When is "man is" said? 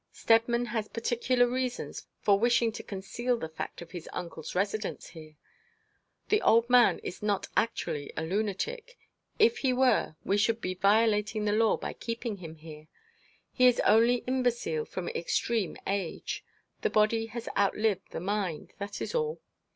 6.71-7.21